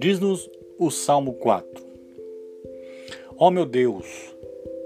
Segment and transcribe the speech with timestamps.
[0.00, 1.84] Diz-nos o Salmo 4:
[3.36, 4.34] Ó oh meu Deus,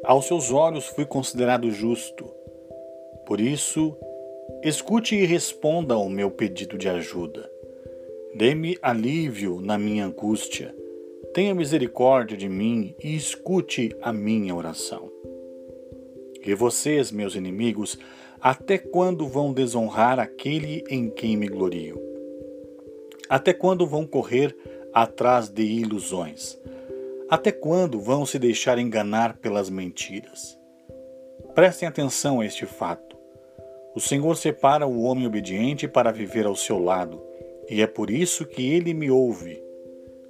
[0.02, 2.28] aos seus olhos fui considerado justo.
[3.24, 3.96] Por isso,
[4.60, 7.48] escute e responda ao meu pedido de ajuda.
[8.34, 10.74] Dê-me alívio na minha angústia.
[11.32, 15.12] Tenha misericórdia de mim e escute a minha oração.
[16.44, 17.96] E vocês, meus inimigos,
[18.40, 22.02] até quando vão desonrar aquele em quem me glorio?
[23.28, 26.56] Até quando vão correr atrás de ilusões?
[27.28, 30.56] Até quando vão se deixar enganar pelas mentiras?
[31.54, 33.16] Prestem atenção a este fato.
[33.94, 37.20] O Senhor separa o homem obediente para viver ao seu lado,
[37.68, 39.60] e é por isso que ele me ouve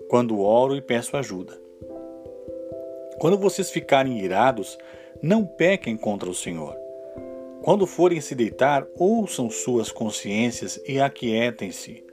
[0.09, 1.61] quando oro e peço ajuda.
[3.19, 4.79] Quando vocês ficarem irados,
[5.23, 6.77] não pequem contra o Senhor.
[7.63, 12.05] Quando forem se deitar, ouçam suas consciências e aquietem-se.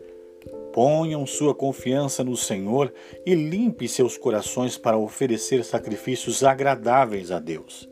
[0.73, 2.93] Ponham sua confiança no Senhor
[3.25, 7.89] e limpe seus corações para oferecer sacrifícios agradáveis a Deus.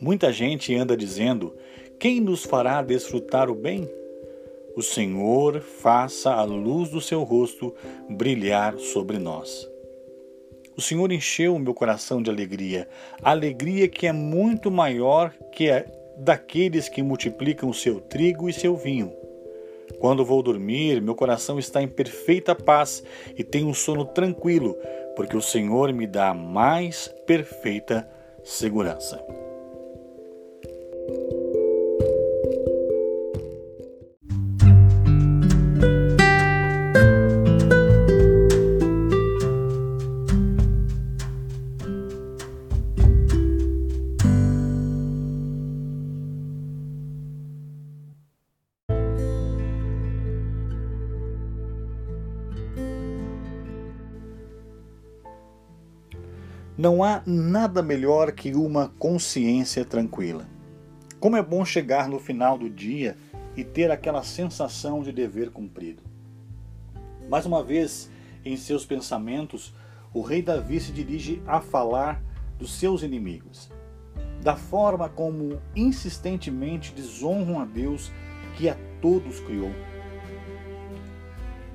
[0.00, 1.54] Muita gente anda dizendo:
[1.98, 3.90] Quem nos fará desfrutar o bem?
[4.76, 7.74] O Senhor faça a luz do seu rosto
[8.08, 9.68] brilhar sobre nós.
[10.76, 12.88] O Senhor encheu o meu coração de alegria,
[13.20, 15.84] alegria que é muito maior que a
[16.18, 19.12] daqueles que multiplicam seu trigo e seu vinho.
[19.98, 23.02] Quando vou dormir, meu coração está em perfeita paz
[23.36, 24.76] e tenho um sono tranquilo,
[25.16, 28.08] porque o Senhor me dá mais perfeita
[28.44, 29.47] segurança.
[56.78, 60.46] Não há nada melhor que uma consciência tranquila.
[61.18, 63.16] Como é bom chegar no final do dia
[63.56, 66.04] e ter aquela sensação de dever cumprido.
[67.28, 68.08] Mais uma vez,
[68.44, 69.74] em seus pensamentos,
[70.14, 72.22] o rei Davi se dirige a falar
[72.56, 73.68] dos seus inimigos,
[74.40, 78.12] da forma como insistentemente desonram a Deus
[78.56, 79.72] que a todos criou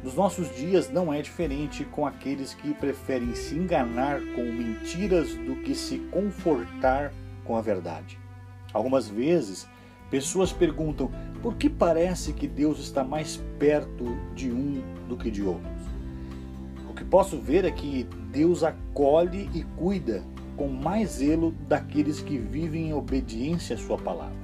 [0.03, 5.55] nos nossos dias não é diferente com aqueles que preferem se enganar com mentiras do
[5.55, 7.13] que se confortar
[7.45, 8.19] com a verdade.
[8.73, 9.65] Algumas vezes,
[10.11, 11.09] pessoas perguntam
[11.41, 14.03] por que parece que Deus está mais perto
[14.35, 15.71] de um do que de outros.
[16.89, 20.21] O que posso ver é que Deus acolhe e cuida
[20.57, 24.42] com mais zelo daqueles que vivem em obediência à Sua palavra.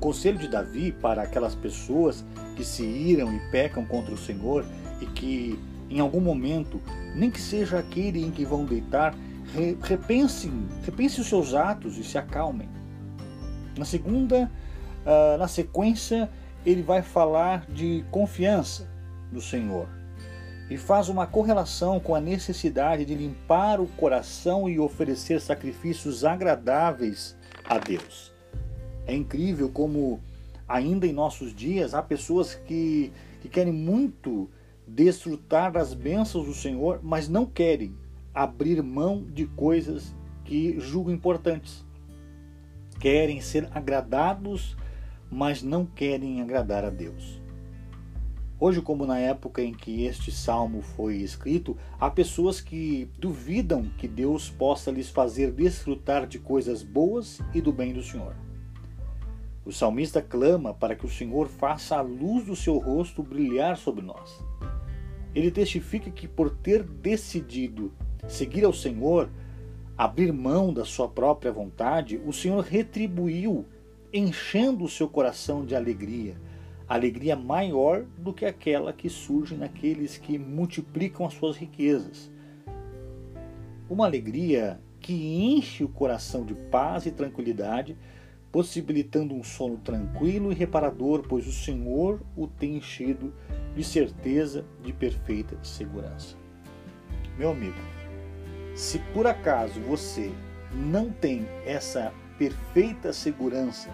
[0.00, 2.24] Conselho de Davi para aquelas pessoas
[2.56, 4.64] que se iram e pecam contra o Senhor
[5.00, 5.58] e que
[5.90, 6.80] em algum momento,
[7.14, 9.14] nem que seja aquele em que vão deitar,
[9.82, 10.52] repensem,
[10.84, 12.68] repensem os seus atos e se acalmem.
[13.76, 14.50] Na segunda,
[15.04, 16.30] uh, na sequência,
[16.64, 18.88] ele vai falar de confiança
[19.32, 19.88] no Senhor
[20.68, 27.36] e faz uma correlação com a necessidade de limpar o coração e oferecer sacrifícios agradáveis
[27.64, 28.32] a Deus.
[29.10, 30.20] É incrível como
[30.68, 33.10] ainda em nossos dias há pessoas que,
[33.40, 34.48] que querem muito
[34.86, 37.92] desfrutar das bênçãos do Senhor, mas não querem
[38.32, 41.84] abrir mão de coisas que julgam importantes.
[43.00, 44.76] Querem ser agradados,
[45.28, 47.42] mas não querem agradar a Deus.
[48.60, 54.06] Hoje, como na época em que este salmo foi escrito, há pessoas que duvidam que
[54.06, 58.36] Deus possa lhes fazer desfrutar de coisas boas e do bem do Senhor.
[59.70, 64.04] O salmista clama para que o Senhor faça a luz do seu rosto brilhar sobre
[64.04, 64.44] nós.
[65.32, 67.92] Ele testifica que por ter decidido
[68.26, 69.30] seguir ao Senhor,
[69.96, 73.64] abrir mão da sua própria vontade, o Senhor retribuiu,
[74.12, 76.34] enchendo o seu coração de alegria,
[76.88, 82.28] alegria maior do que aquela que surge naqueles que multiplicam as suas riquezas.
[83.88, 87.96] Uma alegria que enche o coração de paz e tranquilidade
[88.52, 93.32] possibilitando um sono tranquilo e reparador, pois o Senhor o tem enchido
[93.74, 96.36] de certeza de perfeita segurança.
[97.38, 97.78] Meu amigo,
[98.74, 100.30] se por acaso você
[100.72, 103.90] não tem essa perfeita segurança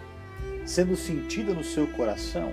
[0.65, 2.53] sendo sentida no seu coração,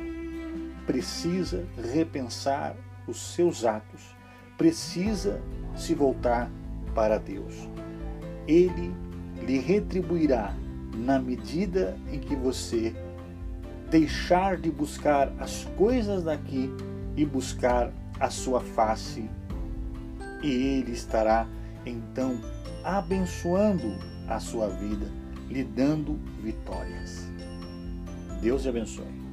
[0.85, 2.75] precisa repensar
[3.07, 4.15] os seus atos,
[4.57, 5.41] precisa
[5.75, 6.49] se voltar
[6.93, 7.67] para Deus.
[8.47, 8.93] Ele
[9.45, 10.55] lhe retribuirá
[10.93, 12.95] na medida em que você
[13.89, 16.69] deixar de buscar as coisas daqui
[17.15, 19.29] e buscar a sua face,
[20.41, 21.47] e Ele estará
[21.85, 22.39] então
[22.83, 23.95] abençoando
[24.27, 25.05] a sua vida,
[25.49, 27.27] lhe dando vitórias.
[28.41, 29.23] Deus te abençoe.